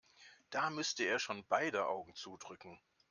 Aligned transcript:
Da 0.49 0.71
müsste 0.71 1.03
er 1.03 1.19
schon 1.19 1.45
beide 1.47 1.85
Augen 1.85 2.15
zudrücken. 2.15 2.81